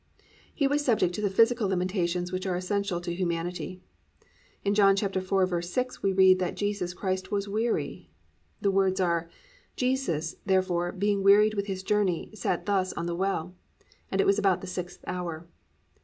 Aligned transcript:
1. 0.17 0.25
He 0.55 0.65
was 0.67 0.83
subject 0.83 1.13
to 1.13 1.21
the 1.21 1.29
physical 1.29 1.69
limitations 1.69 2.31
which 2.31 2.47
are 2.47 2.55
essential 2.55 2.99
to 2.99 3.13
humanity. 3.13 3.83
In 4.65 4.73
John 4.73 4.95
4:6 4.95 6.01
we 6.01 6.11
read 6.11 6.39
that 6.39 6.55
Jesus 6.57 6.95
Christ 6.95 7.29
was 7.29 7.47
weary. 7.47 8.09
The 8.61 8.71
words 8.71 8.99
are 8.99 9.29
+"Jesus, 9.75 10.37
therefore, 10.43 10.91
being 10.91 11.21
wearied 11.21 11.53
with 11.53 11.67
his 11.67 11.83
journey, 11.83 12.31
sat 12.33 12.65
thus 12.65 12.93
on 12.93 13.05
the 13.05 13.15
well: 13.15 13.53
and 14.09 14.19
it 14.19 14.25
was 14.25 14.39
about 14.39 14.61
the 14.61 14.65
sixth 14.65 15.03
hour." 15.05 15.47